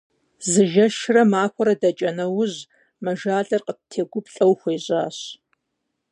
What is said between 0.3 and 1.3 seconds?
Зы жэщрэ